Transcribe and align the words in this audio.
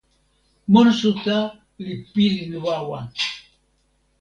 monsuta 0.71 1.37
li 1.83 1.93
pilin 2.11 2.51
wawa! 2.63 2.99